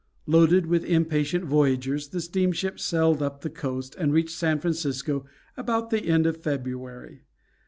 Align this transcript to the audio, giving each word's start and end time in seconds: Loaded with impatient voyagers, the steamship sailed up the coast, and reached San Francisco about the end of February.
Loaded 0.25 0.65
with 0.65 0.83
impatient 0.83 1.43
voyagers, 1.45 2.07
the 2.07 2.21
steamship 2.21 2.79
sailed 2.79 3.21
up 3.21 3.41
the 3.41 3.51
coast, 3.51 3.93
and 3.99 4.11
reached 4.11 4.35
San 4.35 4.59
Francisco 4.59 5.27
about 5.55 5.91
the 5.91 6.05
end 6.05 6.25
of 6.25 6.37
February. 6.37 7.21